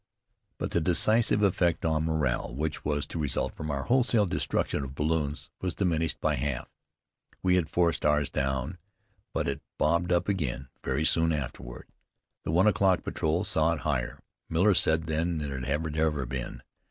[0.57, 4.95] But the decisive effect on morale which was to result from our wholesale destruction of
[4.95, 6.67] balloons was diminished by half.
[7.43, 8.79] We had forced ours down,
[9.31, 11.87] but it bobbed up again very soon afterward.
[12.45, 14.19] The one o'clock patrol saw it, higher,
[14.49, 16.63] Miller said, than it had ever been.